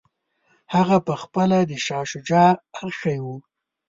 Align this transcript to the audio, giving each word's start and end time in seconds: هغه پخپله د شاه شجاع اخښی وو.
هغه 0.73 0.97
پخپله 1.07 1.59
د 1.69 1.71
شاه 1.85 2.05
شجاع 2.11 2.51
اخښی 2.81 3.17
وو. 3.23 3.35